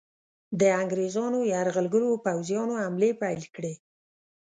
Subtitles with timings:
[0.59, 3.73] د انګریزانو یرغلګرو پوځیانو حملې پیل کړې.